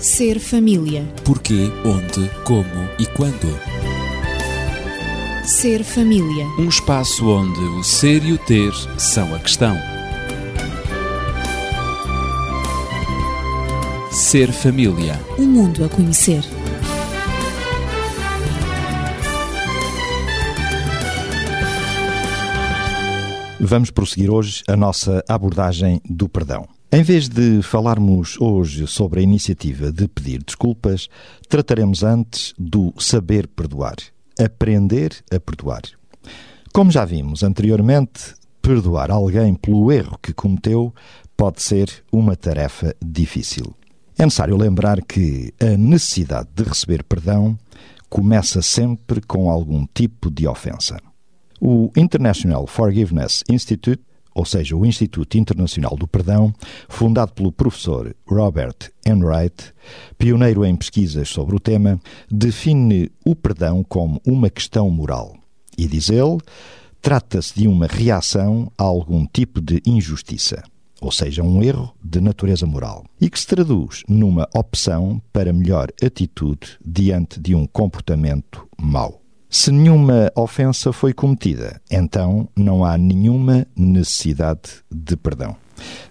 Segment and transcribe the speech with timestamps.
[0.00, 1.04] Ser família.
[1.24, 3.48] Porquê, onde, como e quando.
[5.44, 6.46] Ser família.
[6.56, 9.76] Um espaço onde o ser e o ter são a questão.
[14.12, 15.18] Ser família.
[15.36, 16.44] Um mundo a conhecer.
[23.60, 26.77] Vamos prosseguir hoje a nossa abordagem do perdão.
[26.90, 31.06] Em vez de falarmos hoje sobre a iniciativa de pedir desculpas,
[31.46, 33.96] trataremos antes do saber perdoar,
[34.38, 35.82] aprender a perdoar.
[36.72, 40.94] Como já vimos anteriormente, perdoar alguém pelo erro que cometeu
[41.36, 43.74] pode ser uma tarefa difícil.
[44.16, 47.58] É necessário lembrar que a necessidade de receber perdão
[48.08, 50.96] começa sempre com algum tipo de ofensa.
[51.60, 54.02] O International Forgiveness Institute,
[54.38, 56.54] ou seja, o Instituto Internacional do Perdão,
[56.88, 59.74] fundado pelo professor Robert Enright,
[60.16, 65.36] pioneiro em pesquisas sobre o tema, define o perdão como uma questão moral.
[65.76, 66.38] E diz ele,
[67.02, 70.62] trata-se de uma reação a algum tipo de injustiça,
[71.00, 75.88] ou seja, um erro de natureza moral, e que se traduz numa opção para melhor
[76.00, 79.20] atitude diante de um comportamento mau.
[79.50, 85.56] Se nenhuma ofensa foi cometida, então não há nenhuma necessidade de perdão.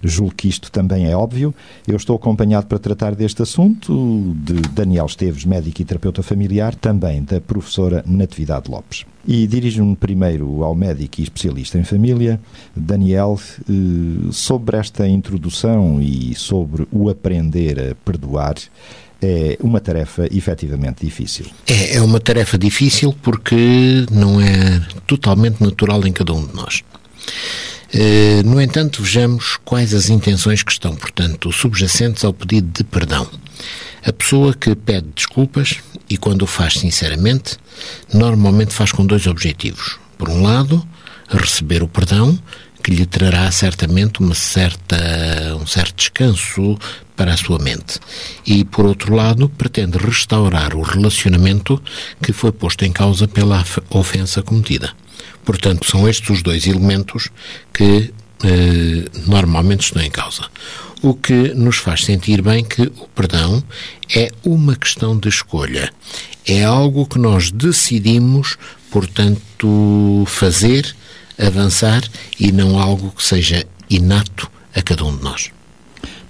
[0.02, 1.54] Julgo que isto também é óbvio.
[1.88, 7.24] Eu estou acompanhado para tratar deste assunto de Daniel Esteves, médico e terapeuta familiar, também
[7.24, 9.06] da professora Natividade Lopes.
[9.28, 12.40] E dirijo-me primeiro ao médico e especialista em família,
[12.76, 13.38] Daniel,
[13.70, 18.56] eh, sobre esta introdução e sobre o aprender a perdoar
[19.22, 21.46] é uma tarefa efetivamente difícil.
[21.68, 26.84] É, é uma tarefa difícil porque não é totalmente natural em cada um de nós.
[27.94, 33.28] Uh, no entanto, vejamos quais as intenções que estão, portanto, subjacentes ao pedido de perdão.
[34.06, 35.78] A pessoa que pede desculpas,
[36.10, 37.58] e quando o faz sinceramente,
[38.14, 39.98] normalmente faz com dois objetivos.
[40.18, 40.86] Por um lado,
[41.30, 42.38] receber o perdão,
[42.84, 44.98] que lhe trará certamente uma certa,
[45.60, 46.78] um certo descanso
[47.16, 48.00] para a sua mente.
[48.46, 51.82] E, por outro lado, pretende restaurar o relacionamento
[52.22, 54.94] que foi posto em causa pela ofensa cometida.
[55.44, 57.30] Portanto, são estes os dois elementos
[57.74, 60.44] que eh, normalmente estão em causa.
[61.02, 63.64] O que nos faz sentir bem que o perdão
[64.16, 65.92] é uma questão de escolha.
[66.46, 68.58] É algo que nós decidimos,
[68.92, 70.96] portanto, fazer,
[71.40, 72.04] avançar
[72.40, 75.52] e não algo que seja inato a cada um de nós.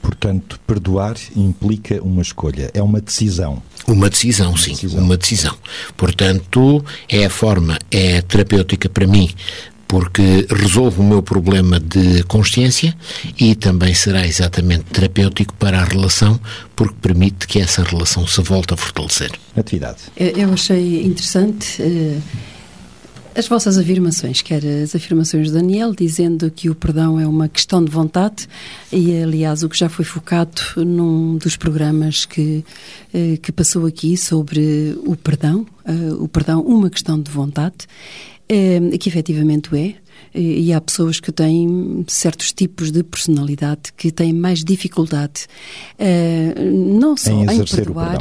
[0.01, 3.61] Portanto, perdoar implica uma escolha, é uma decisão.
[3.85, 5.03] Uma decisão, sim, decisão.
[5.03, 5.55] uma decisão.
[5.97, 9.29] Portanto, é a forma, é terapêutica para mim,
[9.85, 12.95] porque resolve o meu problema de consciência
[13.37, 16.39] e também será exatamente terapêutico para a relação,
[16.73, 19.31] porque permite que essa relação se volte a fortalecer.
[19.57, 19.99] Atividade.
[20.15, 21.81] Eu achei interessante.
[21.81, 22.21] Uh
[23.37, 27.85] as vossas afirmações, quer as afirmações de Daniel, dizendo que o perdão é uma questão
[27.85, 28.47] de vontade,
[28.91, 32.65] e aliás o que já foi focado num dos programas que,
[33.13, 37.85] eh, que passou aqui sobre o perdão, eh, o perdão, uma questão de vontade,
[38.49, 39.93] eh, que efetivamente é,
[40.33, 45.47] e há pessoas que têm certos tipos de personalidade que têm mais dificuldade
[45.99, 48.17] uh, não só em, em perdoar,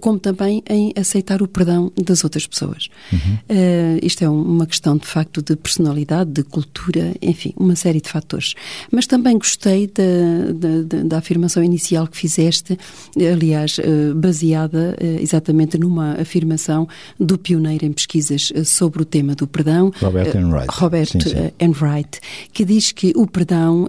[0.00, 2.88] como também em aceitar o perdão das outras pessoas.
[3.12, 3.18] Uhum.
[3.18, 8.08] Uh, isto é uma questão de facto de personalidade, de cultura, enfim, uma série de
[8.08, 8.54] fatores.
[8.90, 12.78] Mas também gostei da, da, da afirmação inicial que fizeste,
[13.16, 19.92] aliás, uh, baseada exatamente numa afirmação do pioneiro em pesquisas sobre o tema do perdão,
[20.00, 20.66] Robert Enright.
[20.70, 21.50] Robert sim, sim.
[21.60, 22.20] Enright,
[22.52, 23.88] que diz que o perdão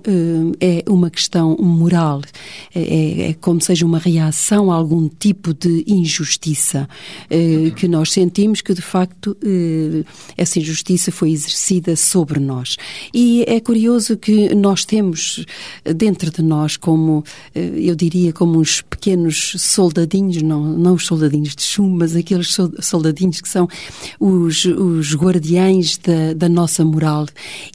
[0.60, 2.22] é uma questão moral,
[2.74, 6.88] é, é como seja uma reação a algum tipo de injustiça
[7.30, 10.04] eh, que nós sentimos que, de facto, eh,
[10.38, 12.78] essa injustiça foi exercida sobre nós.
[13.14, 15.46] E é curioso que nós temos
[15.96, 21.56] dentro de nós, como eh, eu diria, como uns pequenos soldadinhos, não, não os soldadinhos
[21.56, 23.68] de chumbo, mas aqueles soldadinhos que são
[24.20, 27.26] os, os guardiães da, da nossa moral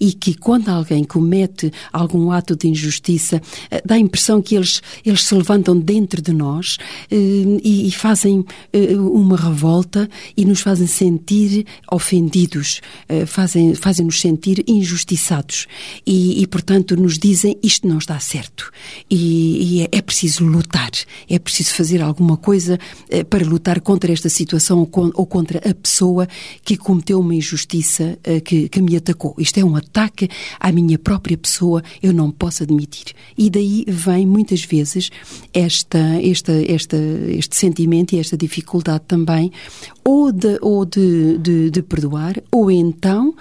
[0.00, 3.40] e que, quando alguém comete algum ato de injustiça,
[3.84, 6.78] dá a impressão que eles, eles se levantam dentro de nós
[7.10, 12.80] e, e fazem uh, uma revolta e nos fazem sentir ofendidos,
[13.26, 15.66] fazem, fazem-nos sentir injustiçados
[16.06, 18.70] e, e, portanto, nos dizem isto não está certo
[19.10, 20.90] e, e é, é, preciso lutar.
[21.28, 22.78] É preciso fazer alguma coisa
[23.08, 26.28] eh, para lutar contra esta situação ou, con ou, contra a pessoa
[26.64, 29.34] que cometeu uma injustiça eh, que, que me atacou.
[29.46, 30.28] Isto é um ataque
[30.58, 33.14] à minha própria pessoa, eu não posso admitir.
[33.38, 35.08] E daí vem muitas vezes
[35.54, 36.96] esta, esta, esta,
[37.28, 39.52] este sentimento e esta dificuldade também,
[40.04, 43.34] ou de, ou de, de, de perdoar, ou então,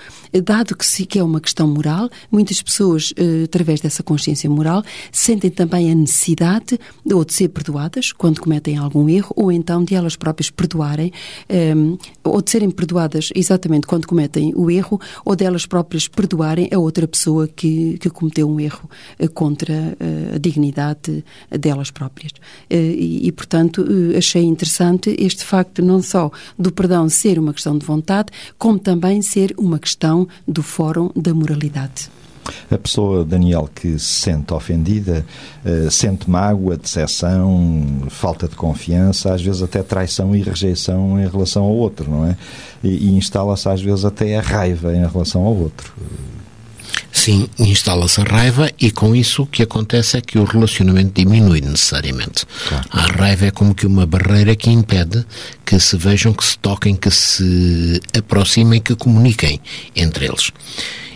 [0.44, 4.84] dado que, se, que é uma questão moral, muitas pessoas, eh, através dessa consciência moral,
[5.12, 6.80] sentem também a necessidade
[7.12, 11.12] ou de ser perdoadas quando cometem algum erro, ou então de elas próprias perdoarem,
[11.76, 16.80] um, ou de serem perdoadas exatamente quando cometem o erro, ou delas próprias perdoarem a
[16.80, 18.90] outra pessoa que, que cometeu um erro
[19.20, 22.32] uh, contra uh, a dignidade delas próprias.
[22.32, 23.86] Uh, e, e, portanto,
[24.18, 29.22] achei interessante este facto não só do perdão ser uma questão de vontade, como também
[29.22, 32.10] ser uma questão do fórum da moralidade.
[32.70, 35.26] A pessoa, Daniel, que se sente ofendida,
[35.66, 41.64] uh, sente mágoa, decepção, falta de confiança, às vezes até traição e rejeição em relação
[41.64, 42.38] ao outro, não é?
[42.84, 45.94] E, e instala-se às vezes até a raiva em relação ao outro.
[47.12, 51.62] Sim, instala-se a raiva e com isso o que acontece é que o relacionamento diminui
[51.62, 52.46] necessariamente.
[52.68, 52.86] Claro.
[52.92, 55.26] A raiva é como que uma barreira que impede
[55.66, 59.60] que se vejam, que se toquem, que se aproximem, que comuniquem
[59.96, 60.52] entre eles.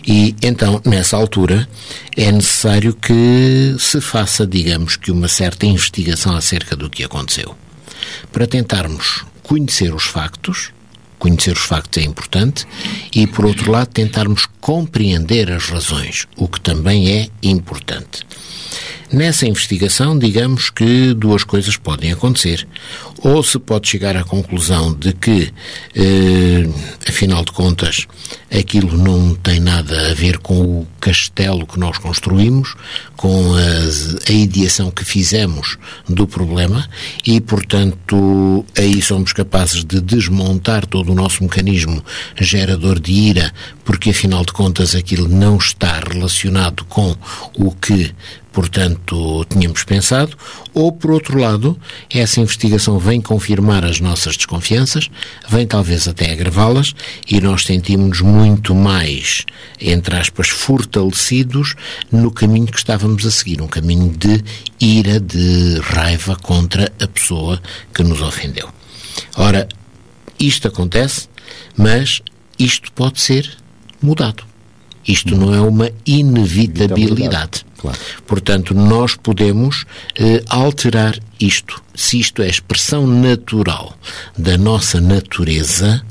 [0.06, 1.68] E então, nessa altura,
[2.16, 7.54] é necessário que se faça, digamos, que uma certa investigação acerca do que aconteceu.
[8.32, 10.72] Para tentarmos conhecer os factos,
[11.18, 12.66] conhecer os factos é importante,
[13.14, 18.24] e, por outro lado, tentarmos compreender as razões, o que também é importante.
[19.12, 22.66] Nessa investigação, digamos que duas coisas podem acontecer.
[23.22, 25.52] Ou se pode chegar à conclusão de que,
[25.96, 26.68] eh,
[27.08, 28.06] afinal de contas,
[28.56, 32.76] aquilo não tem nada a ver com o castelo que nós construímos,
[33.16, 35.76] com a, a ideação que fizemos
[36.08, 36.88] do problema
[37.26, 42.02] e, portanto, aí somos capazes de desmontar todo o nosso mecanismo
[42.40, 43.52] gerador de ira,
[43.84, 47.16] porque, afinal de contas, aquilo não está relacionado com
[47.54, 48.14] o que
[48.52, 50.36] portanto, tínhamos pensado,
[50.74, 55.10] ou, por outro lado, essa investigação vem confirmar as nossas desconfianças,
[55.48, 56.94] vem talvez até agravá-las,
[57.28, 59.44] e nós sentimos-nos muito mais,
[59.80, 61.74] entre aspas, fortalecidos
[62.10, 64.42] no caminho que estávamos a seguir, um caminho de
[64.80, 67.60] ira, de raiva contra a pessoa
[67.94, 68.68] que nos ofendeu.
[69.36, 69.68] Ora,
[70.38, 71.28] isto acontece,
[71.76, 72.20] mas
[72.58, 73.50] isto pode ser
[74.02, 74.44] mudado.
[75.06, 77.64] Isto não é uma inevitabilidade.
[77.80, 77.98] Claro.
[78.26, 79.86] Portanto, nós podemos
[80.18, 81.82] eh, alterar isto.
[81.94, 83.96] Se isto é expressão natural
[84.36, 86.04] da nossa natureza,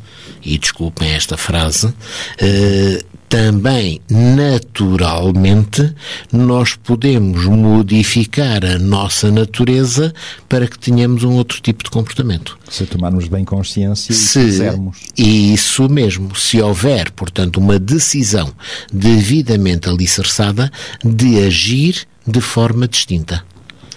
[0.44, 1.94] e desculpem esta frase,
[2.38, 5.94] eh, também naturalmente
[6.34, 10.12] nós podemos modificar a nossa natureza
[10.50, 12.58] para que tenhamos um outro tipo de comportamento.
[12.70, 14.98] Se tomarmos bem consciência se, e quisermos.
[15.16, 16.36] Isso mesmo.
[16.36, 18.52] Se houver, portanto, uma decisão
[18.92, 20.72] devidamente alicerçada
[21.06, 23.44] de agir de forma distinta.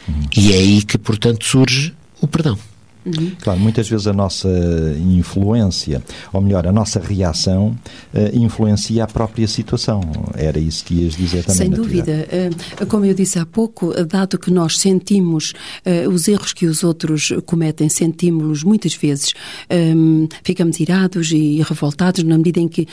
[0.06, 0.28] Uhum.
[0.36, 2.58] E é aí que, portanto, surge o perdão.
[3.04, 3.32] Uhum.
[3.40, 4.48] Claro, muitas vezes a nossa
[4.98, 6.02] influência,
[6.32, 7.76] ou melhor, a nossa reação,
[8.14, 10.00] uh, influencia a própria situação.
[10.34, 11.56] Era isso que ias dizer também.
[11.56, 12.26] Sem dúvida.
[12.80, 15.52] Uh, como eu disse há pouco, dado que nós sentimos
[15.84, 19.32] uh, os erros que os outros cometem, sentimos-los muitas vezes,
[19.96, 22.86] um, ficamos irados e revoltados na medida em que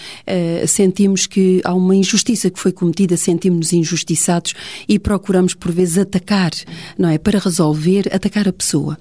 [0.67, 4.53] sentimos que há uma injustiça que foi cometida, sentimos-nos injustiçados
[4.88, 6.51] e procuramos por vezes atacar,
[6.97, 7.17] não é?
[7.17, 8.97] Para resolver, atacar a pessoa.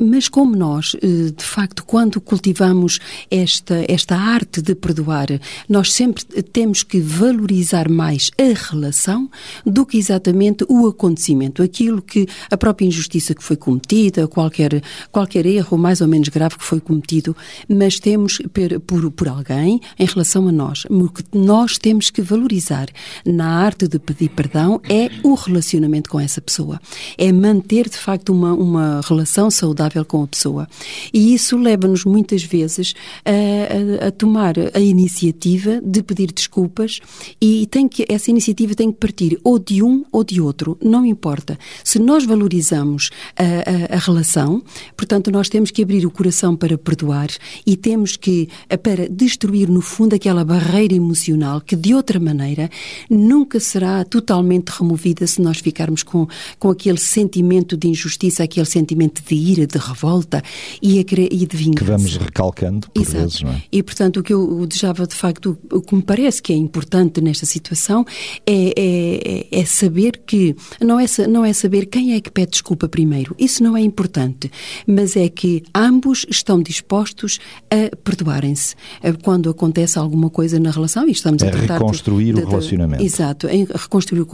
[0.00, 2.98] mas como nós, eh, de facto, quando cultivamos
[3.30, 5.28] esta, esta arte de perdoar,
[5.68, 9.30] nós sempre temos que valorizar mais a relação
[9.64, 15.46] do que exatamente o acontecimento, aquilo que a própria injustiça que foi cometida, qualquer, qualquer
[15.46, 17.36] erro mais ou menos grave que foi cometido,
[17.68, 18.38] mas temos
[18.86, 20.84] por, por alguém em relação a nós.
[20.90, 22.88] O que nós temos que valorizar
[23.24, 26.80] na arte de pedir perdão é o relacionamento com essa pessoa.
[27.16, 30.68] É manter, de facto, uma, uma relação saudável com com a pessoa.
[31.12, 32.94] E isso leva-nos muitas vezes
[33.24, 37.00] a, a, a, tomar a iniciativa de pedir desculpas
[37.40, 41.04] e tem que, essa iniciativa tem que partir ou de um ou de outro, não
[41.04, 41.58] importa.
[41.84, 44.62] Se nós valorizamos a, a relação,
[44.96, 47.28] portanto, nós temos que abrir o coração para perdoar
[47.66, 48.48] e temos que,
[48.82, 52.70] para destruir, no fundo, aquela barreira emocional que, de outra maneira,
[53.08, 56.26] nunca será totalmente removida se nós ficarmos com,
[56.58, 60.42] com aquele sentimento de injustiça, aquele sentimento de ira, de revolta revolta
[60.82, 61.84] e, a, e de vingança.
[61.84, 63.18] Que vamos recalcando por Exato.
[63.18, 63.62] vezes, não é?
[63.70, 67.20] E, portanto, o que eu desejava, de facto, o que me parece que é importante
[67.20, 68.04] nesta situação
[68.46, 72.88] é, é, é saber que, não é, não é saber quem é que pede desculpa
[72.88, 74.50] primeiro, isso não é importante,
[74.86, 77.38] mas é que ambos estão dispostos
[77.70, 78.74] a perdoarem-se.
[79.02, 81.66] Eh, quando acontece alguma coisa na relação, e estamos É a tratar...
[81.78, 83.02] de- reconstruir o de- de- relacionamento.
[83.02, 84.28] Exato, em reconstruir o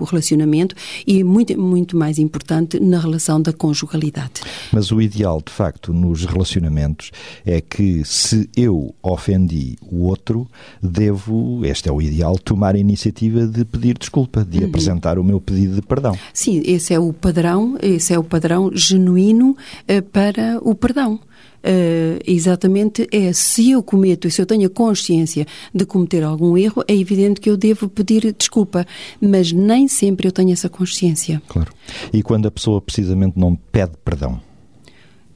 [0.00, 0.74] o relacionamento
[1.06, 4.40] e, muito, muito mais importante, na relação da conjugalidade.
[4.72, 7.10] Mas o ideal, de facto, nos relacionamentos
[7.44, 10.48] é que se eu ofendi o outro,
[10.82, 14.46] devo, este é o ideal, tomar a iniciativa de pedir desculpa, Uhum.
[14.46, 16.16] de apresentar o meu pedido de perdão.
[16.32, 21.20] Sim, esse é o padrão, esse é o padrão genuíno eh, para o perdão.
[21.62, 26.82] Eh, exatamente é se eu cometo, se eu tenho a consciência de cometer algum erro,
[26.88, 28.86] é evidente que eu devo pedir desculpa,
[29.20, 31.42] mas nem sempre eu tenho essa consciência.
[31.48, 31.70] Claro.
[32.12, 34.40] E quando a pessoa precisamente não pede perdão?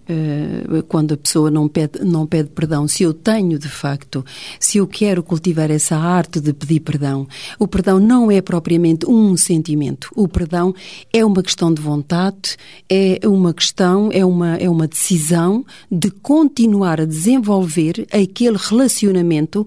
[0.07, 4.25] Uh, quando a pessoa não pede, não pede perdão, se eu tenho de facto,
[4.61, 7.27] se eu quero cultivar essa arte de pedir perdão,
[7.59, 10.11] o perdão não é propriamente um sentimento.
[10.15, 10.75] O perdão
[11.13, 12.57] é uma questão de vontade,
[12.89, 19.67] é uma questão, é uma, é uma decisão de continuar a desenvolver aquele relacionamento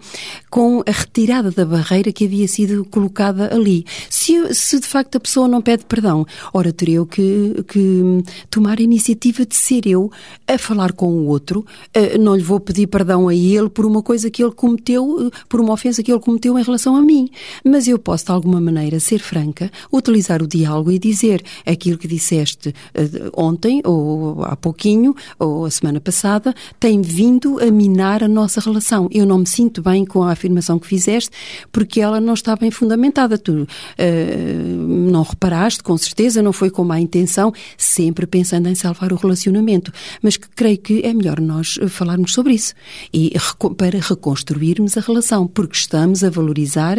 [0.50, 3.86] com a retirada da barreira que havia sido colocada ali.
[4.10, 8.80] Se, se de facto a pessoa não pede perdão, ora terei eu que, que tomar
[8.80, 10.12] a iniciativa de ser eu
[10.48, 11.66] a falar com o outro.
[11.94, 15.38] Eh, Não lhe vou pedir perdão a ele por uma coisa que ele cometeu, eh,
[15.50, 17.30] por uma ofensa que ele cometeu em relação a mim.
[17.64, 22.08] Mas eu posso, de alguma maneira, ser franca, utilizar o diálogo e dizer aquilo que
[22.08, 28.28] disseste eh, ontem, ou há pouquinho, ou a semana passada, tem vindo a minar a
[28.28, 29.08] nossa relação.
[29.12, 31.32] Eu não me sinto bem com a afirmação que fizeste,
[31.72, 33.38] porque ela não está bem fundamentada.
[33.38, 33.68] Tu
[33.98, 39.16] eh, não reparaste, com certeza, não foi com má intenção, sempre pensando em salvar o
[39.16, 39.92] relacionamento.
[40.22, 42.74] Mas que creio que é melhor nós eh, falarmos sobre isso
[43.14, 43.34] e
[43.78, 46.98] para reconstruirmos a relação, porque estamos a valorizar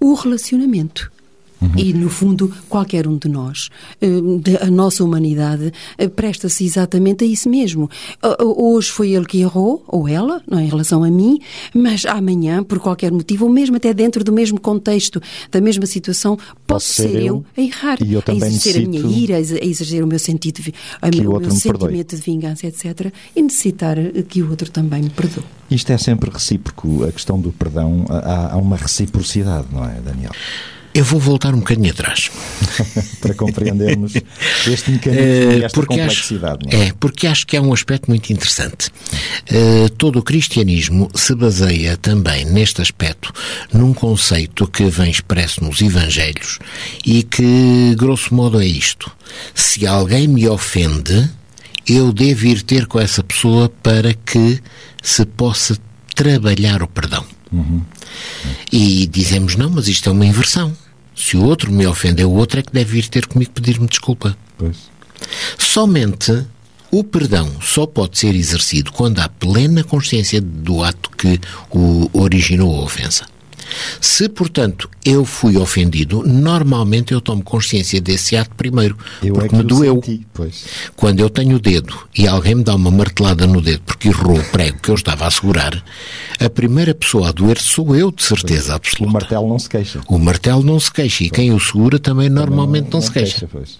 [0.00, 1.10] o relacionamento.
[1.76, 3.70] E, no fundo, qualquer um de nós,
[4.00, 4.06] eh,
[4.60, 7.88] a nossa humanidade, eh, presta-se exatamente a isso mesmo.
[8.38, 11.38] Hoje foi ele que errou, ou ela, não é, em relação a mim,
[11.74, 15.20] mas amanhã, por qualquer motivo, ou mesmo até dentro do mesmo contexto,
[15.50, 18.88] da mesma situação, posso ser ser, eu, eu a errar, e eu a exercer a
[18.88, 20.60] minha ira, a ex- a exercer o meu sentido,
[21.00, 21.80] a meu- o meu me perdoe.
[21.88, 23.10] sentimento de vingança, etc.
[23.34, 25.44] E necessitar eh, que o outro também me perdoe.
[25.70, 30.32] Isto é sempre recíproco, a questão do perdão, há, há uma reciprocidade, não é, Daniel?
[30.96, 32.30] Eu vou voltar um bocadinho atrás.
[33.20, 34.14] Para compreendermos
[34.66, 36.66] este mecanismo Eh, e esta complexidade.
[36.68, 36.88] acho, não é?
[36.88, 38.90] é, porque acho que é um aspecto muito interessante.
[39.46, 43.32] Eh, todo o cristianismo se baseia também neste aspecto
[43.72, 46.58] num conceito que vem expresso nos Evangelhos
[47.04, 49.10] e que, grosso modo, é isto:
[49.54, 51.28] se alguém me ofende,
[51.86, 54.60] eu devo ir ter com essa pessoa para que
[55.02, 55.76] se possa
[56.14, 57.24] trabalhar o perdão.
[58.72, 60.74] E dizemos, não, mas isto é uma inversão.
[61.16, 64.36] Se o outro me ofendeu, o outro é que deve ir ter comigo pedir-me desculpa.
[64.58, 64.90] Pois.
[65.58, 66.46] Somente
[66.90, 72.76] o perdão só pode ser exercido quando há plena consciência do ato que o originou
[72.76, 73.26] a ofensa.
[74.00, 79.48] Se, portanto, eu fui ofendido, normalmente eu tomo consciência desse ato primeiro, Eu é porque
[79.48, 79.94] que me o doeu.
[79.96, 80.64] senti, pois.
[80.96, 84.38] Quando eu tenho o dedo e alguém me dá uma martelada no dedo porque errou
[84.38, 85.82] o prego que eu estava a segurar,
[86.40, 89.12] a primeira pessoa a doer sou eu, de certeza O absoluta.
[89.12, 90.00] martelo não se queixa.
[90.08, 93.48] O martelo não se queixa e quem o segura também normalmente não, se queixa.
[93.50, 93.78] pois.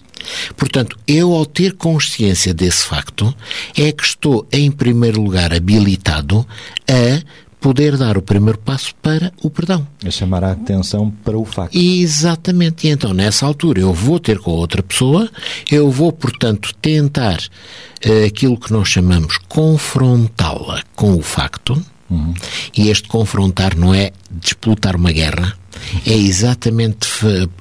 [0.55, 3.33] Portanto, eu ao ter consciência desse facto,
[3.77, 6.45] é que estou em primeiro lugar habilitado
[6.89, 7.21] a
[7.59, 9.87] poder dar o primeiro passo para o perdão.
[10.05, 11.75] A chamar a atenção para o facto.
[11.75, 12.87] Exatamente.
[12.87, 15.29] E então, nessa altura, eu vou ter com a outra pessoa,
[15.71, 17.39] eu vou, portanto, tentar
[18.01, 21.81] eh, aquilo que nós chamamos confrontá-la com o facto.
[22.75, 25.57] E este confrontar não é disputar uma guerra,
[26.05, 27.05] é exatamente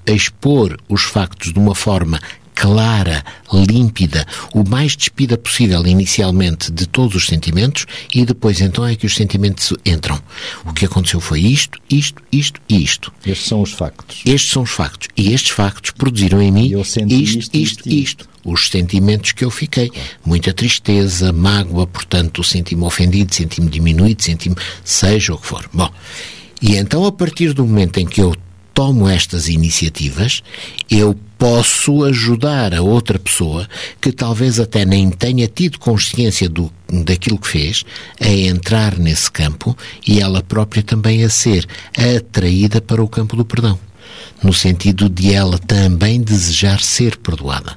[0.07, 2.21] expor os factos de uma forma
[2.57, 3.23] clara,
[3.53, 9.05] límpida, o mais despida possível inicialmente de todos os sentimentos e depois então é que
[9.05, 10.19] os sentimentos entram.
[10.65, 13.13] O que aconteceu foi isto, isto, isto e isto.
[13.25, 14.23] Estes são os factos.
[14.25, 15.09] Estes são os factos.
[15.15, 18.29] E estes factos produziram em mim isto, isto, isto, isto.
[18.43, 19.91] Os sentimentos que eu fiquei.
[20.25, 25.69] Muita tristeza, mágoa, portanto, senti-me ofendido, senti-me diminuído, senti-me seja o que for.
[25.75, 25.93] Bom,
[26.63, 28.35] e então a partir do momento em que eu
[28.73, 30.43] tomo estas iniciativas,
[30.91, 33.69] eu posso ajudar a outra pessoa
[34.01, 36.73] que talvez até nem tenha tido consciência do,
[37.05, 37.85] daquilo que fez,
[38.21, 39.77] a entrar nesse campo
[40.07, 41.67] e ela própria também a ser
[42.17, 43.79] atraída para o campo do perdão.
[44.43, 47.77] no sentido de ela também desejar ser perdoada.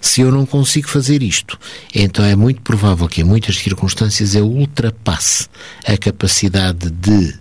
[0.00, 1.58] Se eu não consigo fazer isto,
[1.94, 5.48] então é muito provável que em muitas circunstâncias eu ultrapasse
[5.84, 7.34] a capacidade de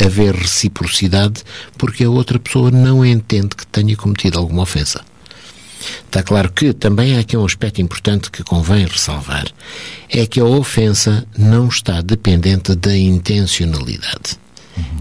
[0.00, 1.42] haver reciprocidade
[1.76, 5.04] porque a outra pessoa não entende que tenha cometido alguma ofensa.
[6.06, 9.46] Está claro que também há aqui um aspecto importante que convém ressalvar:
[10.08, 14.40] é que a ofensa não está dependente da intencionalidade.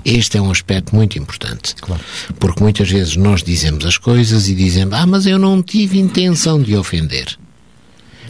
[0.03, 1.75] Este é um aspecto muito importante.
[1.75, 2.03] Claro.
[2.39, 6.61] Porque muitas vezes nós dizemos as coisas e dizemos: Ah, mas eu não tive intenção
[6.61, 7.37] de ofender.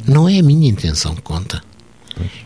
[0.07, 1.61] Não é a minha intenção que conta.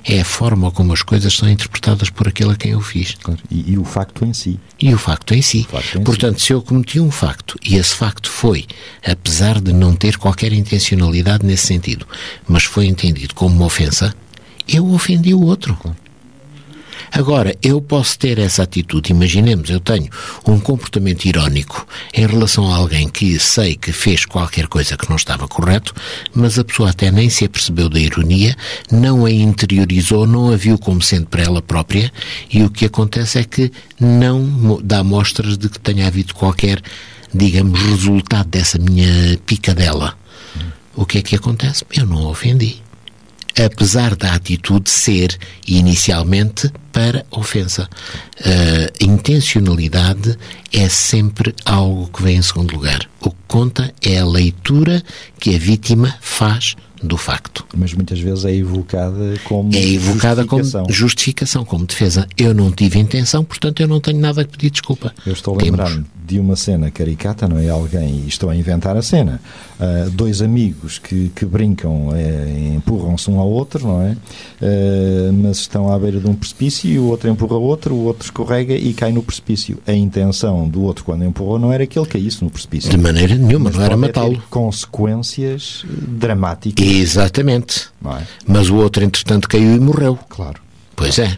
[0.04, 3.16] É a forma como as coisas são interpretadas por aquele a quem eu fiz.
[3.22, 3.40] Claro.
[3.50, 4.60] E, e o facto em si.
[4.80, 5.66] E o facto em si.
[5.70, 8.66] facto em Portanto, se eu cometi um facto e esse facto foi,
[9.06, 12.08] apesar de não ter qualquer intencionalidade nesse sentido,
[12.48, 14.14] mas foi entendido como uma ofensa,
[14.68, 15.78] eu ofendi o outro.
[17.12, 19.12] Agora, eu posso ter essa atitude.
[19.12, 20.10] Imaginemos, eu tenho
[20.48, 25.16] um comportamento irónico em relação a alguém que sei que fez qualquer coisa que não
[25.16, 25.94] estava correto,
[26.34, 28.56] mas a pessoa até nem se apercebeu da ironia,
[28.92, 32.12] não a interiorizou, não a viu como sendo para ela própria,
[32.52, 36.82] e o que acontece é que não dá mostras de que tenha havido qualquer,
[37.34, 40.18] digamos, resultado dessa minha picadela.
[40.96, 41.84] O que é que acontece?
[41.94, 42.85] Eu não a ofendi
[43.64, 47.90] apesar da atitude ser inicialmente para ofensa.
[48.40, 50.38] A intencionalidade
[50.72, 53.08] é sempre algo que vem em segundo lugar.
[53.22, 55.04] O que conta é a leitura
[55.40, 57.66] que a vítima faz do facto.
[57.76, 60.82] Mas muitas vezes é evocada como É evocada justificação.
[60.84, 62.28] como justificação, como defesa.
[62.38, 65.14] Eu não tive intenção, portanto eu não tenho nada a pedir desculpa.
[65.26, 67.70] Eu estou a lembrar-me de uma cena caricata, não é?
[67.70, 69.40] Alguém, e estou a inventar a cena.
[69.80, 74.16] Ah, dois amigos que, que brincam, eh, empurram-se um ao outro, não é?
[74.62, 78.04] Ah, mas estão à beira de um precipício e o outro empurra o outro, o
[78.06, 79.78] outro escorrega e cai no precipício.
[79.86, 82.90] A intenção do outro, quando empurrou, não era que ele caísse no precipício.
[82.90, 84.42] De maneira nenhuma, Mas não era matá-lo.
[84.50, 87.88] consequências dramáticas, Exatamente.
[88.06, 88.22] é?
[88.48, 90.18] Mas o outro, entretanto, caiu e morreu.
[90.30, 90.62] Claro.
[90.96, 91.38] Pois é.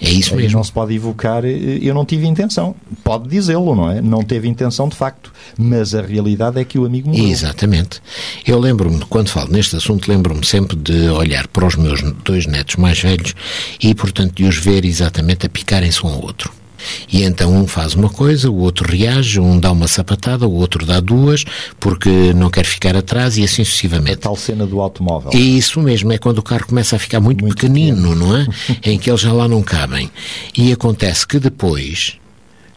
[0.00, 0.58] É isso mesmo.
[0.58, 2.74] não se pode evocar, eh, eu não tive intenção.
[3.02, 4.00] Pode dizê-lo, não é?
[4.00, 5.32] Não teve intenção de facto.
[5.56, 7.28] Mas a realidade é que o amigo morreu.
[7.28, 8.00] Exatamente.
[8.46, 12.76] Eu lembro-me, quando falo neste assunto, lembro-me sempre de olhar para os meus dois netos
[12.76, 13.34] mais velhos
[13.82, 16.57] e, portanto, de os ver exatamente a picarem-se um ao outro.
[17.10, 20.84] E então um faz uma coisa, o outro reage, um dá uma sapatada, o outro
[20.86, 21.44] dá duas,
[21.78, 24.18] porque não quer ficar atrás e assim A sucessivamente.
[24.18, 25.30] tal cena do automóvel.
[25.34, 28.46] E isso mesmo, é quando o carro começa a ficar muito, Muito pequenino, não é?
[28.84, 30.10] em que eles já lá não cabem.
[30.56, 32.14] E acontece que depois,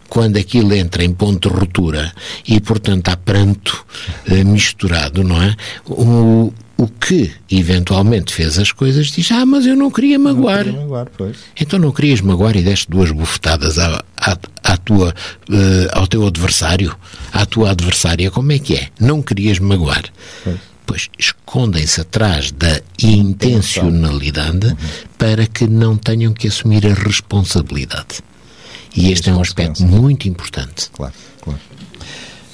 [0.09, 2.11] quando aquilo entra em ponto de ruptura
[2.47, 3.85] e, portanto, há pranto
[4.27, 5.55] eh, misturado, não é?
[5.87, 10.63] O, o que eventualmente fez as coisas diz: Ah, mas eu não queria magoar.
[10.63, 11.07] Queria magoar.
[11.59, 15.13] Então não querias magoar e deste duas bufetadas à, à, à tua,
[15.51, 16.95] eh, ao teu adversário,
[17.31, 18.89] à tua adversária, como é que é?
[18.99, 20.05] Não querias magoar.
[20.43, 20.59] Pois.
[20.87, 24.75] Pois escondem-se atrás da intencionalidade
[25.19, 28.21] para que não tenham que assumir a responsabilidade.
[28.95, 30.01] E este é um aspecto consequências.
[30.01, 30.89] muito importante.
[30.91, 31.59] Claro, claro.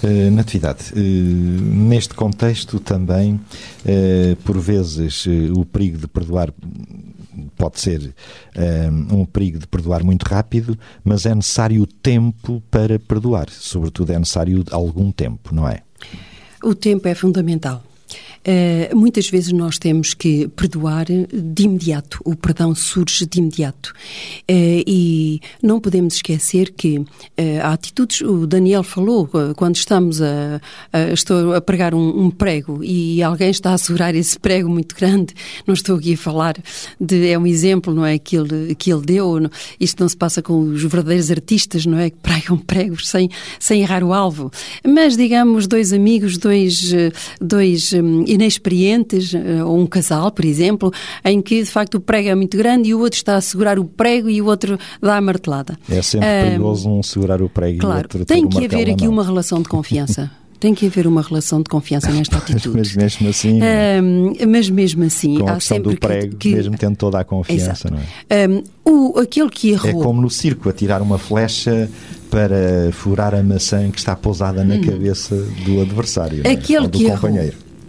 [0.04, 3.40] Eh, Natividade, eh, neste contexto também,
[3.86, 6.54] eh, por vezes, o perigo de perdoar
[7.56, 8.14] pode ser
[9.12, 13.48] um perigo de perdoar muito rápido, mas é necessário tempo para perdoar.
[13.50, 15.82] Sobretudo é necessário algum tempo, não é?
[16.64, 17.84] O tempo é fundamental.
[18.44, 23.94] Eh, muitas vezes nós temos que perdoar de imediato, o perdão surge de imediato.
[24.48, 27.04] Eh, e não podemos esquecer que
[27.36, 30.62] eh, há atitudes, o Daniel falou, quando estamos a,
[30.94, 34.96] a- estou a pregar um, um prego e alguém está a segurar esse prego muito
[34.96, 35.34] grande,
[35.66, 36.56] não estou aqui a falar
[37.00, 40.16] de, é um exemplo, não é, que ele, que ele deu, não- isto não se
[40.16, 44.50] passa com os verdadeiros artistas, não é, que pregam pregos sem, sem errar o alvo,
[44.88, 46.94] mas digamos dois amigos, dois,
[47.42, 47.94] dois
[48.26, 50.92] inexperientes, eh, ou um casal, por exemplo,
[51.24, 53.78] em que de facto o prego é muito grande e o outro está a segurar
[53.80, 55.78] o prego e o outro dá a martelada.
[55.90, 58.66] É sempre Ah, perigoso um segurar o prego e o Claro, outro ter tem que
[58.66, 59.14] haver aqui mão.
[59.14, 60.30] uma relação de confiança.
[60.60, 62.76] Tem que haver uma relação de confiança nesta atitude.
[62.76, 66.50] Mas mesmo assim, Ahm, mas mesmo assim, com a há questão sempre do prego, que,
[66.50, 67.94] que mesmo tendo toda a confiança, Exato.
[67.94, 68.44] não é?
[68.44, 70.02] Ahm, o, aquele que É errou.
[70.02, 71.88] como no circo, atirar uma flecha
[72.32, 76.50] para furar a maçã que está pousada na cabeça do adversário, é?
[76.50, 77.30] Aquele ou do que errou.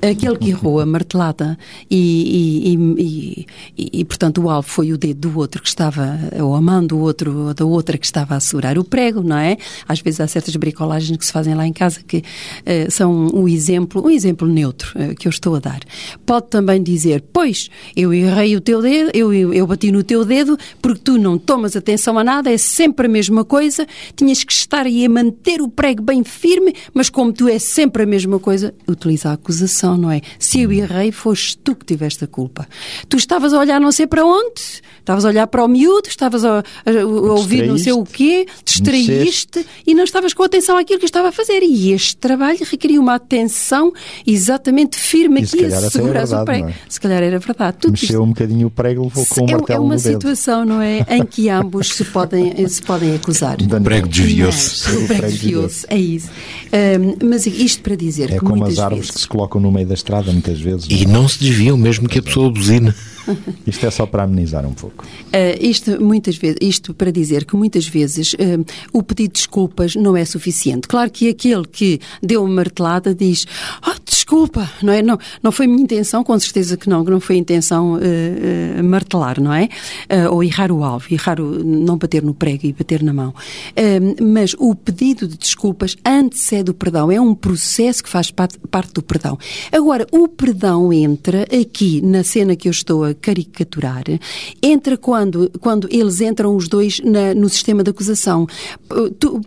[0.02, 1.58] Aquele que errou a martelada
[1.90, 6.54] e, e, e, e, portanto, o alvo foi o dedo do outro que estava, ou
[6.54, 9.56] a mão do outro, ou da outra que estava a segurar o prego, não é?
[9.88, 13.48] Às vezes há certas bricolagens que se fazem lá em casa que uh, são um
[13.48, 15.80] exemplo, um exemplo neutro uh, que eu estou a dar.
[16.24, 20.24] Pode também dizer, pois, eu errei o teu dedo, eu, eu, eu bati no teu
[20.24, 24.52] dedo porque tu não tomas atenção a nada, é sempre a mesma coisa, tinhas que
[24.52, 28.38] estar aí a manter o prego bem firme, mas como tu é sempre a mesma
[28.38, 30.20] coisa, utiliza a acusação, não é?
[30.38, 32.66] Se eu errei, foste tu que tiveste a culpa.
[33.08, 34.60] Tu estavas a olhar não sei para onde,
[34.98, 38.46] estavas a olhar para o miúdo, estavas a, a, a ouvir não sei o quê,
[38.64, 41.62] distraíste e não estavas com atenção àquilo que eu estava a fazer.
[41.62, 43.92] E este trabalho requeria uma atenção
[44.26, 46.68] exatamente firme aqui a segurar é o prego.
[46.68, 46.74] É?
[46.88, 47.76] Se calhar era verdade.
[47.80, 48.22] Tudo Mexeu isto...
[48.22, 51.06] um bocadinho o prego, levou com o é, martelo É uma situação, não é?
[51.08, 53.58] Em que ambos se podem, se podem acusar.
[53.60, 54.90] O prego desviou-se.
[54.90, 56.30] O prego desviou-se, é isso.
[56.72, 59.14] Um, mas isto para dizer é que como as árvores vezes...
[59.14, 60.86] que se colocam no meio da estrada muitas vezes.
[60.90, 62.94] E não, não se desviam mesmo que a pessoa buzina.
[63.66, 65.04] Isto é só para amenizar um pouco.
[65.04, 69.94] Uh, isto, muitas vezes, isto para dizer que muitas vezes uh, o pedido de desculpas
[69.94, 70.88] não é suficiente.
[70.88, 73.46] Claro que aquele que deu uma martelada diz
[73.86, 75.02] oh, desculpa, não é?
[75.02, 78.84] Não, não foi minha intenção, com certeza que não, que não foi a intenção uh,
[78.84, 79.68] martelar, não é?
[80.30, 83.34] ou errar o alvo, errar o, não bater no prego e bater na mão.
[84.22, 88.92] mas o pedido de desculpas antecede o perdão, é um processo que faz parte, parte
[88.92, 89.38] do perdão.
[89.72, 94.04] Agora, o perdão entra aqui na cena que eu estou a caricaturar,
[94.62, 98.46] entra quando, quando eles entram os dois na, no sistema de acusação.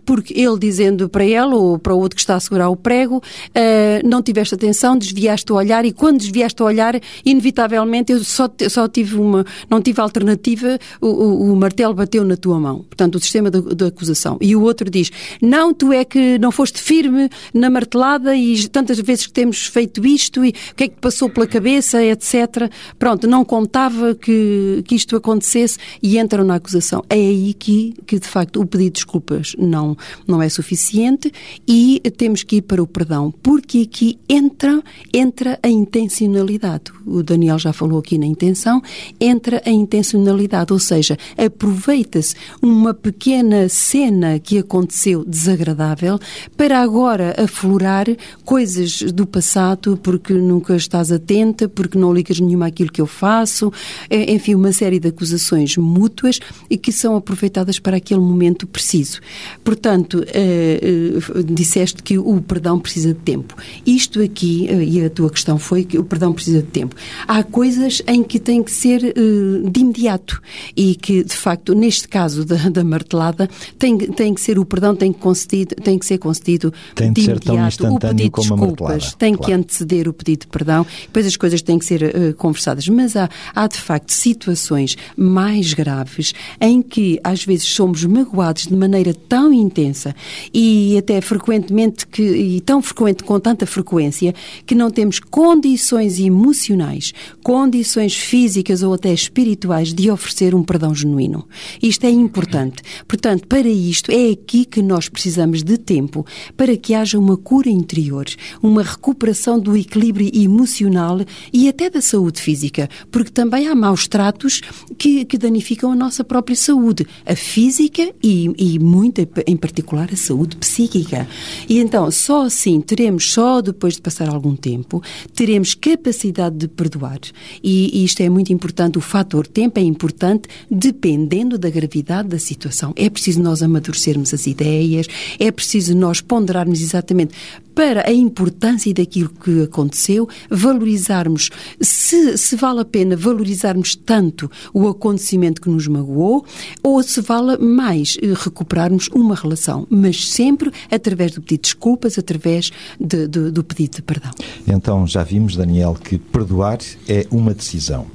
[0.04, 3.16] Porque ele dizendo para ela ou para o outro que está a segurar o prego,
[3.16, 8.48] uh, não tiveste atenção, desviaste o olhar e quando desviaste o olhar, inevitavelmente eu só,
[8.68, 12.84] só tive uma, não tive alternativa, o, o, o martelo bateu na tua mão.
[12.88, 14.38] Portanto, o sistema de, acusação.
[14.40, 18.98] E o outro diz, não, tu é que não foste firme na martelada e tantas
[19.00, 22.70] vezes que temos feito isto e o que é que passou pela cabeça, etc.
[22.98, 27.02] Pronto, não contava que, que isto acontecesse e entram na acusação.
[27.08, 29.96] É aí que, que, de facto, o pedido de desculpas não,
[30.26, 31.32] não é suficiente
[31.66, 36.92] e temos que ir para o perdão, porque aqui entra, entra a intencionalidade.
[37.06, 38.82] O Daniel já falou aqui na intenção,
[39.20, 46.18] entra a intencionalidade, ou seja, aproveita-se uma pequena cena que aconteceu desagradável
[46.56, 48.06] para agora aflorar
[48.44, 53.72] coisas do passado porque nunca estás atenta, porque não ligas nenhuma àquilo que eu faço
[54.10, 59.20] é, enfim, uma série de acusações mútuas e que são aproveitadas para aquele momento preciso.
[59.64, 63.54] Portanto, eh, eh, disseste que o perdão precisa de tempo.
[63.86, 66.96] Isto aqui, eh, e a tua questão foi que o perdão precisa de tempo.
[67.26, 70.40] Há coisas em que tem que ser de imediato
[70.76, 74.94] e que, de facto, neste caso da, da martelada, tem, tem que ser o perdão,
[74.94, 77.86] tem que, concedido, tem que ser concedido tem de, de imediato.
[77.86, 79.46] o pedido de desculpas tem claro.
[79.46, 82.88] que anteceder o pedido de perdão, depois as coisas têm que ser uh, conversadas.
[82.88, 88.74] Mas há, há de facto situações mais graves em que às vezes somos magoados de
[88.74, 90.14] maneira tão intensa
[90.52, 94.34] e até frequentemente que, e tão frequente com tanta frequência
[94.66, 101.46] que não temos condições emocionais, condições físicas ou até espirituais de oferecer um perdão genuíno.
[101.82, 102.82] Isto é importante.
[103.06, 106.24] Portanto, para isto é aqui que nós precisamos de tempo
[106.56, 108.26] para que haja uma cura interior,
[108.62, 111.20] uma recuperação do equilíbrio emocional
[111.52, 114.60] e até da saúde física, porque também há maus tratos
[114.96, 120.16] que, que danificam a nossa própria saúde, a física e, e muito em particular a
[120.16, 121.28] saúde psíquica.
[121.68, 125.02] E então, só assim teremos, só depois de passar algum tempo,
[125.34, 127.20] teremos capacidade de perdoar.
[127.62, 132.38] E, e isto é muito importante, o fator tempo é importante dependendo da gravidade da
[132.38, 132.92] situação.
[132.96, 135.06] É preciso nós amadurecermos as ideias,
[135.38, 137.34] é preciso nós ponderarmos exatamente
[137.74, 144.86] para a importância daquilo que aconteceu, valorizarmos, se, se vale a pena valorizarmos tanto o
[144.86, 146.44] acontecimento que nos magoou,
[146.82, 152.18] ou se vale mais eh, recuperarmos uma relação, mas sempre através do pedido de desculpas,
[152.18, 154.30] através de, de, do pedido de perdão.
[154.66, 158.06] Então, já vimos, Daniel, que perdoar é uma decisão,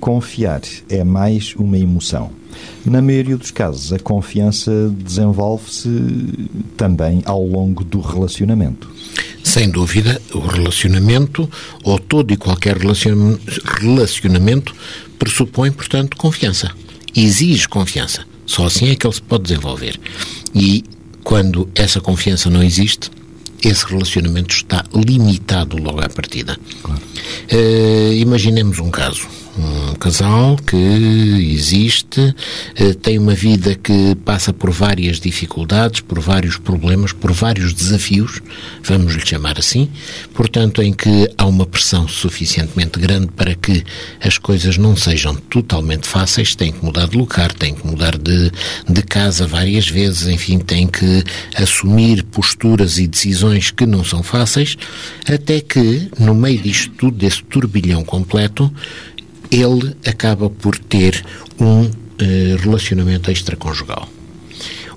[0.00, 2.30] confiar é mais uma emoção.
[2.84, 5.88] Na maioria dos casos, a confiança desenvolve-se
[6.76, 8.90] também ao longo do relacionamento.
[9.46, 11.48] Sem dúvida, o relacionamento,
[11.84, 14.74] ou todo e qualquer relacionamento,
[15.20, 16.72] pressupõe, portanto, confiança.
[17.14, 18.26] Exige confiança.
[18.44, 20.00] Só assim é que ele se pode desenvolver.
[20.52, 20.82] E
[21.22, 23.08] quando essa confiança não existe,
[23.62, 26.58] esse relacionamento está limitado logo à partida.
[26.82, 27.00] Claro.
[27.52, 29.28] Uh, imaginemos um caso.
[29.58, 32.34] Um casal que existe,
[32.74, 38.42] eh, tem uma vida que passa por várias dificuldades, por vários problemas, por vários desafios,
[38.82, 39.88] vamos lhe chamar assim,
[40.34, 43.82] portanto, em que há uma pressão suficientemente grande para que
[44.20, 48.52] as coisas não sejam totalmente fáceis, tem que mudar de lugar, tem que mudar de,
[48.86, 54.76] de casa várias vezes, enfim, tem que assumir posturas e decisões que não são fáceis,
[55.26, 58.70] até que, no meio disto tudo, desse turbilhão completo,
[59.50, 61.24] ele acaba por ter
[61.60, 64.08] um eh, relacionamento extraconjugal.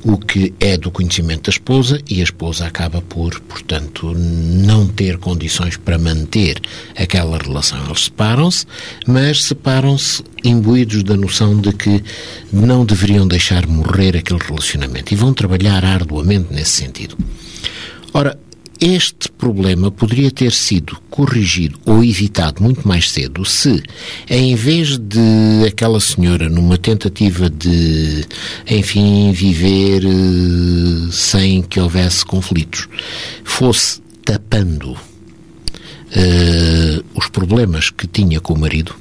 [0.03, 5.17] O que é do conhecimento da esposa e a esposa acaba por, portanto, não ter
[5.17, 6.61] condições para manter
[6.95, 7.85] aquela relação.
[7.85, 8.65] Eles separam-se,
[9.05, 12.01] mas separam-se imbuídos da noção de que
[12.53, 17.17] não deveriam deixar morrer aquele relacionamento e vão trabalhar arduamente nesse sentido.
[18.13, 18.39] Ora,
[18.79, 23.83] este problema poderia ter sido corrigido ou evitado muito mais cedo se,
[24.29, 28.25] em vez de aquela senhora, numa tentativa de,
[28.69, 32.87] enfim, viver uh, sem que houvesse conflitos,
[33.43, 34.99] fosse tapando uh,
[37.13, 38.95] os problemas que tinha com o marido,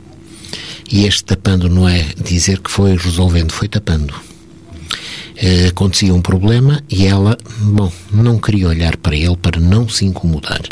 [0.90, 4.14] e este tapando não é dizer que foi resolvendo, foi tapando
[5.40, 10.04] eh, acontecia um problema e ela, bom, não queria olhar para ele para não se
[10.04, 10.62] incomodar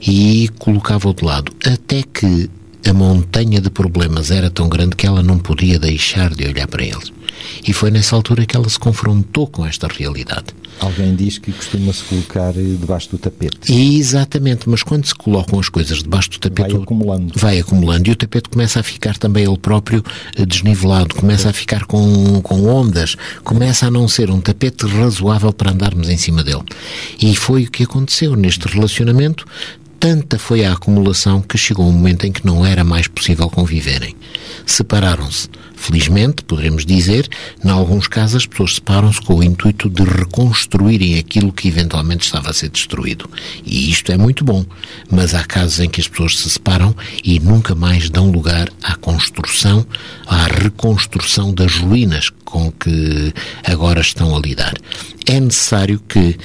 [0.00, 2.48] e colocava-o de lado, até que
[2.88, 6.84] a montanha de problemas era tão grande que ela não podia deixar de olhar para
[6.84, 7.12] eles.
[7.66, 10.46] E foi nessa altura que ela se confrontou com esta realidade.
[10.80, 13.72] Alguém diz que costuma-se colocar debaixo do tapete.
[13.72, 16.72] Exatamente, mas quando se colocam as coisas debaixo do tapete.
[16.72, 17.32] Vai acumulando.
[17.36, 20.04] Vai acumulando e o tapete começa a ficar também ele próprio
[20.36, 25.52] eh, desnivelado, começa a ficar com, com ondas, começa a não ser um tapete razoável
[25.52, 26.64] para andarmos em cima dele.
[27.20, 29.46] E foi o que aconteceu neste relacionamento.
[30.00, 34.14] Tanta foi a acumulação que chegou um momento em que não era mais possível conviverem.
[34.64, 35.48] Separaram-se.
[35.74, 37.28] Felizmente, poderemos dizer,
[37.64, 42.50] em alguns casos as pessoas separam-se com o intuito de reconstruírem aquilo que eventualmente estava
[42.50, 43.28] a ser destruído.
[43.64, 44.64] E isto é muito bom.
[45.10, 48.94] Mas há casos em que as pessoas se separam e nunca mais dão lugar à
[48.96, 49.86] construção,
[50.26, 53.32] à reconstrução das ruínas com que
[53.64, 54.74] agora estão a lidar.
[55.26, 56.36] É necessário que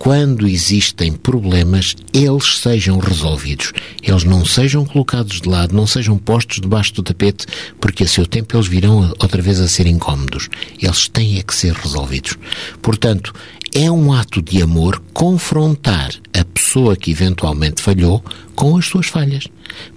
[0.00, 3.70] quando existem problemas, eles sejam resolvidos.
[4.02, 7.44] Eles não sejam colocados de lado, não sejam postos debaixo do tapete,
[7.78, 10.48] porque a seu tempo eles virão outra vez a ser incómodos.
[10.80, 12.38] Eles têm é que ser resolvidos.
[12.80, 13.34] Portanto,
[13.74, 19.48] é um ato de amor confrontar a pessoa que eventualmente falhou com as suas falhas,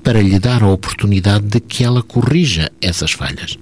[0.04, 3.58] para lhe dar a oportunidade de que ela corrija essas falhas.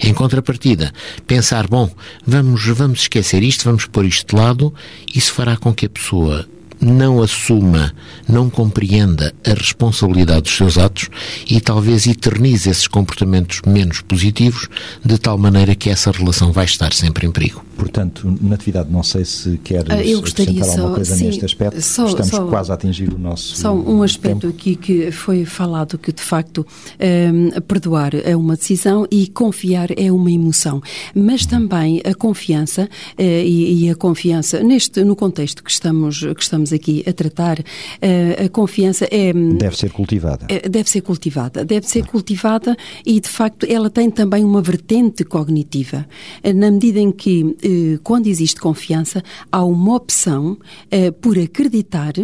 [0.00, 0.92] Em contrapartida,
[1.26, 1.90] pensar, bom,
[2.26, 4.74] vamos, vamos esquecer isto, vamos pôr isto de lado,
[5.14, 6.46] isso fará com que a pessoa
[6.80, 7.92] não assuma,
[8.28, 11.08] não compreenda a responsabilidade dos seus atos
[11.48, 14.68] e talvez eternize esses comportamentos menos positivos,
[15.04, 17.64] de tal maneira que essa relação vai estar sempre em perigo.
[17.76, 21.44] Portanto, Natividade, não sei se quer ah, Eu gostaria acrescentar só, alguma coisa sim, neste
[21.44, 21.82] aspecto.
[21.82, 24.54] Só, Estamos só, quase a atingir o nosso Só um aspecto tempo.
[24.54, 26.66] aqui que foi falado que, de facto,
[26.98, 30.80] um, perdoar é uma decisão e confiar é uma emoção.
[31.14, 32.84] Mas também a confiança,
[33.18, 37.58] uh, e, e, a confiança, neste, no contexto que estamos, que estamos aqui a tratar,
[37.58, 39.32] uh, a confiança é...
[39.32, 40.46] Deve ser cultivada.
[40.46, 41.64] Uh, deve ser cultivada.
[41.64, 46.06] Deve ser cultivada e, de facto, ela tem também uma vertente cognitiva.
[46.54, 50.58] na medida em que eh, quando existe confiança, há uma opção
[50.90, 52.14] eh, por acreditar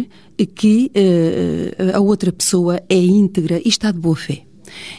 [0.55, 4.52] que eh, a outra pessoa é íntegra e está de boa fé.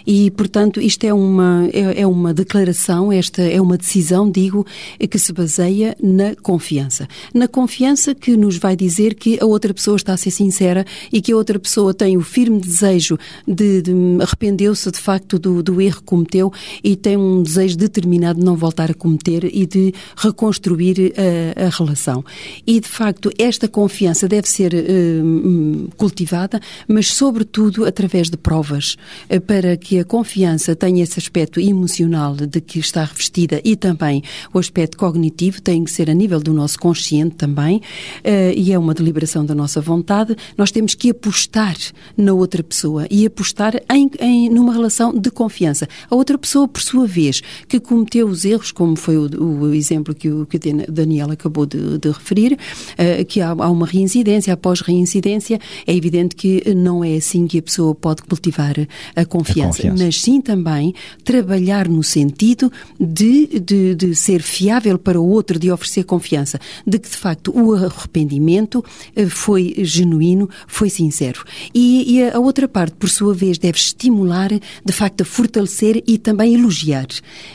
[0.06, 4.66] E, portanto, isto é uma, é, é, uma declaração, esta é uma decisão, digo,
[5.10, 7.08] que se baseia na confiança.
[7.32, 11.20] Na confiança que nos vai dizer que a outra pessoa está a ser sincera e
[11.20, 15.80] que a outra pessoa tem o firme desejo de, de arrependeu-se de facto do, do
[15.80, 19.94] erro que cometeu e tem um desejo determinado de não voltar a cometer e de
[20.16, 21.12] reconstruir
[21.56, 22.24] a, a relação.
[22.66, 28.96] E, de facto, esta confiança deve ser uh, cultivada, mas, sobretudo, através de provas,
[29.30, 33.74] uh, para para que a confiança tenha esse aspecto emocional de que está revestida e
[33.74, 34.22] também
[34.52, 38.78] o aspecto cognitivo tem que ser a nível do nosso consciente também, uh, e é
[38.78, 41.78] uma deliberação da nossa vontade, nós temos que apostar
[42.14, 45.88] na outra pessoa e apostar em, em numa relação de confiança.
[46.10, 49.30] A outra pessoa, por sua vez, que cometeu os erros, como foi o,
[49.62, 53.86] o exemplo que o, que Daniel acabou de, de referir, uh, que há, há uma
[53.86, 58.74] reincidência, após reincidência, é evidente que não é assim que a pessoa pode cultivar
[59.16, 60.04] a confiança confiança, confiança.
[60.04, 65.70] mas sim também trabalhar no sentido de, de, de ser fiável para o outro, de
[65.70, 68.84] oferecer confiança, de que de facto o arrependimento
[69.16, 71.44] eh, foi genuíno, foi sincero.
[71.74, 76.18] E, e a outra parte, por sua vez, deve estimular, de facto, a fortalecer e
[76.18, 77.06] também elogiar.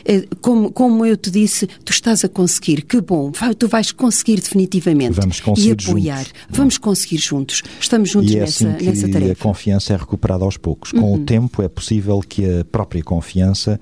[0.04, 4.36] Eh, Como, como eu te disse, tu estás a conseguir, que bom, tu vais conseguir
[4.40, 5.14] definitivamente.
[5.20, 6.18] Vamos conseguir E apoiar.
[6.24, 6.32] juntos.
[6.50, 7.62] Vamos conseguir juntos.
[7.80, 9.30] Estamos juntos E é nessa, assim que nessa a tarefa.
[9.30, 9.34] Uhum.
[9.52, 10.92] confiança é recuperada aos poucos.
[10.92, 11.89] Com o tempo é possível
[12.28, 13.80] que a própria confiança,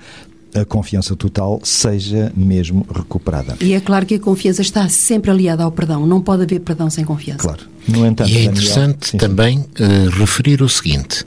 [0.54, 3.56] a confiança total, seja mesmo recuperada.
[3.60, 6.06] E é claro que a confiança está sempre aliada ao perdão.
[6.06, 7.40] Não pode haver perdão sem confiança.
[7.40, 7.60] Claro.
[7.86, 9.16] No entanto, E é Daniel- interessante sim.
[9.18, 11.24] também eh, referir o seguinte: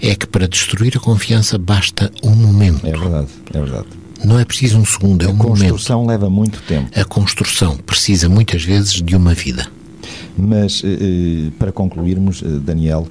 [0.00, 2.86] é que para destruir a confiança basta um momento.
[2.86, 3.86] É verdade, é verdade.
[4.24, 5.58] Não é preciso um segundo, é A um momento.
[5.60, 6.88] construção leva muito tempo.
[6.98, 9.66] A construção precisa muitas vezes de uma vida.
[10.36, 13.06] Mas, eh, eh, para concluirmos, eh, Daniel,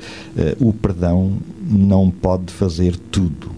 [0.60, 1.34] o perdão
[1.70, 3.52] não pode fazer tudo,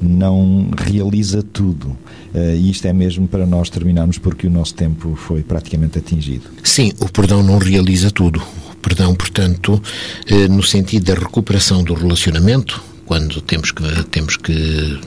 [0.00, 1.96] não realiza tudo.
[2.34, 6.44] E isto é mesmo para nós terminarmos, porque o nosso tempo foi praticamente atingido.
[6.64, 8.42] Sim, o perdão não realiza tudo.
[8.72, 9.80] O perdão, portanto,
[10.50, 14.98] no sentido da recuperação do relacionamento, quando temos que, temos que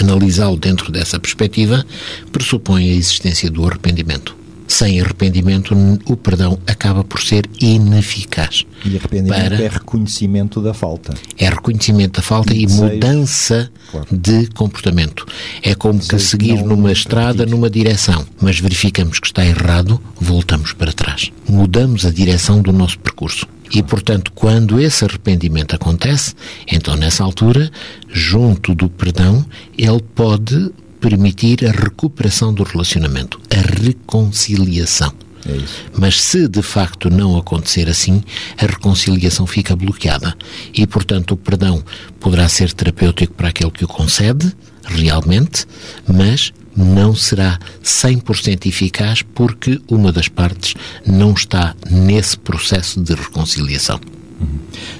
[0.00, 1.84] analisá-lo dentro dessa perspectiva,
[2.32, 4.41] pressupõe a existência do arrependimento.
[4.72, 5.74] Sem arrependimento,
[6.06, 8.64] o perdão acaba por ser ineficaz.
[8.86, 11.12] E arrependimento Para- é reconhecimento da falta.
[11.36, 14.06] É reconhecimento da falta E e mudança Claro.
[14.10, 15.26] de comportamento.
[15.62, 16.96] É como que Desejo seguir não numa repetir.
[17.02, 21.30] estrada numa direção, mas verificamos que está errado, voltamos para trás.
[21.46, 23.46] Mudamos a direção do nosso percurso.
[23.74, 26.34] E, portanto, quando esse arrependimento acontece,
[26.70, 27.70] então nessa altura,
[28.10, 29.44] junto do perdão,
[29.76, 30.70] ele pode
[31.02, 35.12] permitir a recuperação do relacionamento, a reconciliação.
[35.44, 35.58] É.
[35.98, 38.22] Mas se de facto não acontecer assim,
[38.56, 40.32] a reconciliação fica bloqueada.
[40.72, 41.82] E, portanto, o perdão
[42.20, 45.66] poderá ser terapêutico para aquele que o concede, realmente,
[46.06, 54.00] mas não será 100% eficaz porque uma das partes não está nesse processo de reconciliação.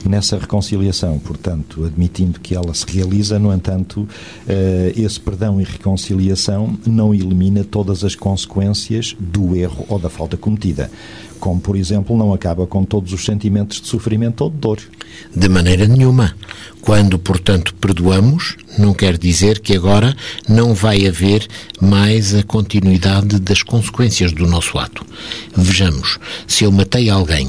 [0.05, 4.09] Nessa reconciliação, portanto, admitindo que ela se realiza, no entanto,
[4.49, 10.37] eh, esse perdão e reconciliação não elimina todas as consequências do erro ou da falta
[10.37, 10.91] cometida.
[11.39, 14.79] Como, por exemplo, não acaba com todos os sentimentos de sofrimento ou de dor.
[15.35, 16.35] De maneira nenhuma.
[16.81, 20.17] Quando, portanto, perdoamos, não quer dizer que agora
[20.49, 21.47] não vai haver
[21.81, 25.05] mais a continuidade das consequências do nosso ato.
[25.57, 27.49] Vejamos, se eu matei alguém,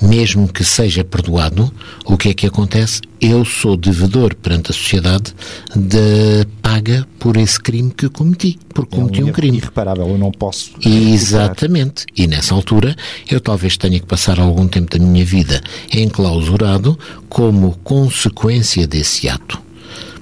[0.00, 1.72] mesmo que seja perdoado,
[2.04, 3.00] o que é que acontece?
[3.20, 5.34] Eu sou devedor perante a sociedade
[5.74, 9.56] da paga por esse crime que cometi, porque É cometi um crime.
[9.58, 10.70] irreparável, eu não posso.
[10.72, 11.08] recuperar.
[11.14, 12.04] Exatamente.
[12.16, 12.94] E nessa altura
[13.30, 19.60] eu talvez tenha que passar algum tempo da minha vida enclausurado como consequência desse ato.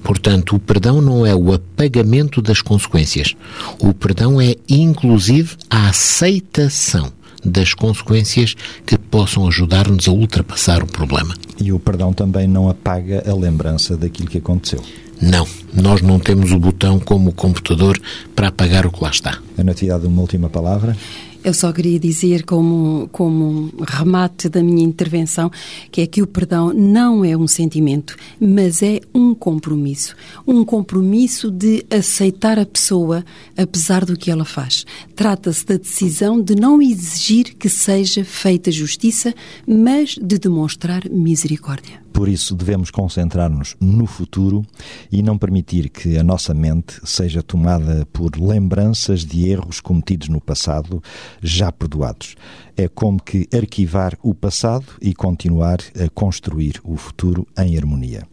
[0.03, 3.35] Portanto, o perdão não é o apagamento das consequências.
[3.79, 7.11] O perdão é, inclusive, a aceitação
[7.45, 8.55] das consequências
[8.85, 11.35] que possam ajudar-nos a ultrapassar o problema.
[11.61, 14.81] E o perdão também não apaga a lembrança daquilo que aconteceu.
[15.21, 17.99] Não, nós não temos o botão como o computador
[18.35, 19.39] para apagar o que lá está.
[19.57, 20.97] A Natividade, uma última palavra.
[21.45, 25.51] Eu só queria dizer, como, como remate da minha intervenção,
[25.91, 30.15] que é que o perdão não é um sentimento, mas é um compromisso.
[30.47, 33.23] Um compromisso de aceitar a pessoa,
[33.55, 34.87] apesar do que ela faz.
[35.15, 39.31] Trata-se da decisão de não exigir que seja feita justiça,
[39.67, 42.04] mas de demonstrar misericórdia.
[42.15, 44.65] Por isso, devemos concentrar-nos no futuro
[45.11, 50.39] e não permitir que a nossa mente seja tomada por lembranças de erros cometidos no
[50.39, 51.03] passado,
[51.43, 52.37] já perdoados.
[52.77, 58.25] É como que arquivar o passado e continuar a construir o futuro em harmonia.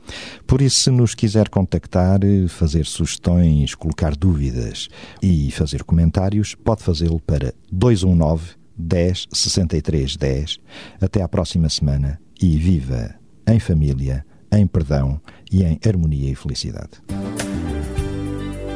[0.47, 4.89] Por isso, se nos quiser contactar, fazer sugestões, colocar dúvidas
[5.21, 10.61] e fazer comentários, pode fazê-lo para 219 10 63 10.
[11.01, 13.22] Até à próxima semana e viva!
[13.47, 17.03] Em família, em perdão e em harmonia e felicidade.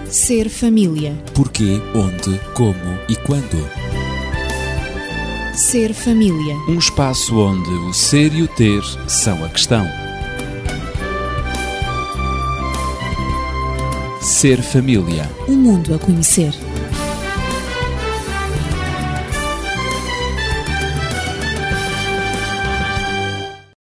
[0.08, 1.12] Ser família.
[1.34, 3.68] Porquê, onde, como e quando.
[5.54, 6.54] Ser família.
[6.68, 9.84] Um espaço onde o ser e o ter são a questão.
[14.20, 15.28] Ser família.
[15.48, 16.52] Um mundo a conhecer.